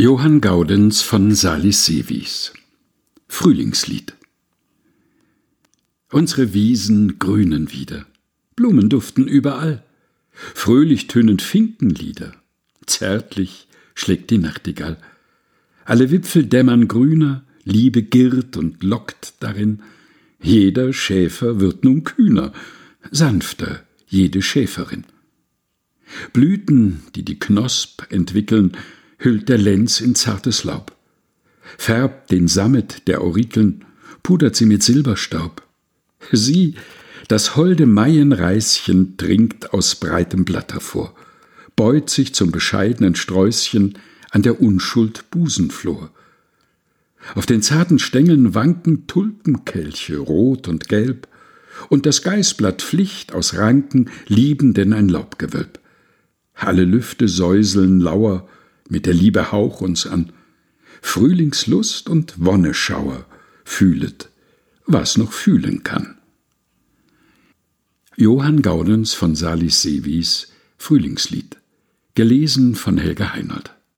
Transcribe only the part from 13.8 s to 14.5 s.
schlägt die